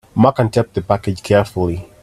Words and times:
Mark 0.15 0.37
untaped 0.39 0.73
the 0.73 0.81
package 0.81 1.21
carefully. 1.21 1.87